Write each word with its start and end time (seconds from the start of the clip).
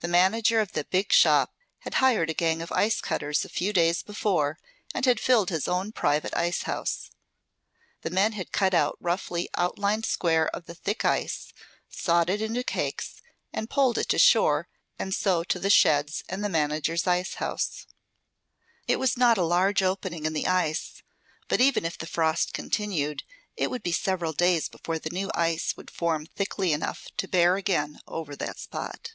The 0.00 0.08
manager 0.08 0.60
of 0.60 0.72
that 0.72 0.90
big 0.90 1.14
shop 1.14 1.54
had 1.78 1.94
hired 1.94 2.28
a 2.28 2.34
gang 2.34 2.60
of 2.60 2.70
ice 2.72 3.00
cutters 3.00 3.46
a 3.46 3.48
few 3.48 3.72
days 3.72 4.02
before, 4.02 4.58
and 4.92 5.06
had 5.06 5.18
filled 5.18 5.48
his 5.48 5.66
own 5.66 5.92
private 5.92 6.36
icehouse. 6.36 7.08
The 8.02 8.10
men 8.10 8.32
had 8.32 8.52
cut 8.52 8.74
out 8.74 8.98
a 9.00 9.02
roughly 9.02 9.48
outlined 9.56 10.04
square 10.04 10.48
of 10.54 10.66
the 10.66 10.74
thick 10.74 11.06
ice, 11.06 11.54
sawed 11.88 12.28
it 12.28 12.42
into 12.42 12.62
cakes, 12.62 13.22
and 13.50 13.70
poled 13.70 13.96
it 13.96 14.10
to 14.10 14.18
shore 14.18 14.68
and 14.98 15.14
so 15.14 15.42
to 15.44 15.58
the 15.58 15.70
sleds 15.70 16.22
and 16.28 16.44
the 16.44 16.50
manager's 16.50 17.06
icehouse. 17.06 17.86
It 18.86 18.96
was 18.96 19.16
not 19.16 19.38
a 19.38 19.42
large 19.42 19.82
opening 19.82 20.26
in 20.26 20.34
the 20.34 20.46
ice; 20.46 21.02
but 21.48 21.62
even 21.62 21.86
if 21.86 21.96
the 21.96 22.06
frost 22.06 22.52
continued, 22.52 23.22
it 23.56 23.70
would 23.70 23.82
be 23.82 23.92
several 23.92 24.34
days 24.34 24.68
before 24.68 24.98
the 24.98 25.08
new 25.08 25.30
ice 25.34 25.74
would 25.78 25.90
form 25.90 26.26
thickly 26.26 26.72
enough 26.74 27.08
to 27.16 27.26
bear 27.26 27.56
again 27.56 28.00
over 28.06 28.36
that 28.36 28.58
spot. 28.58 29.14